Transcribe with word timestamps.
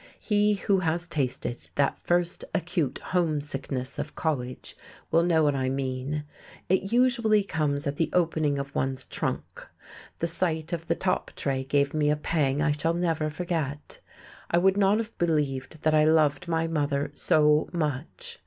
He 0.19 0.55
who 0.55 0.79
has 0.79 1.07
tasted 1.07 1.69
that 1.75 1.99
first, 1.99 2.43
acute 2.55 2.97
homesickness 2.97 3.99
of 3.99 4.15
college 4.15 4.75
will 5.11 5.21
know 5.21 5.43
what 5.43 5.53
I 5.53 5.69
mean. 5.69 6.23
It 6.69 6.91
usually 6.91 7.43
comes 7.43 7.85
at 7.85 7.97
the 7.97 8.09
opening 8.11 8.57
of 8.57 8.73
one's 8.73 9.05
trunk. 9.05 9.67
The 10.17 10.25
sight 10.25 10.73
of 10.73 10.87
the 10.87 10.95
top 10.95 11.29
tray 11.35 11.63
gave 11.63 11.93
me 11.93 12.09
a 12.09 12.15
pang 12.15 12.63
I 12.63 12.71
shall 12.71 12.95
never 12.95 13.29
forget. 13.29 13.99
I 14.49 14.57
would 14.57 14.75
not 14.75 14.97
have 14.97 15.15
believed 15.19 15.83
that 15.83 15.93
I 15.93 16.05
loved 16.05 16.47
my 16.47 16.65
mother 16.65 17.11
so 17.13 17.69
much! 17.71 18.39